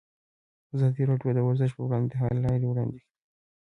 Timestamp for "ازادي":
0.75-1.03